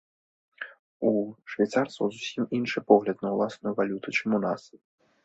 [1.09, 1.11] У
[1.55, 4.61] швейцарцаў зусім іншы погляд на ўласную валюту, чым у нас.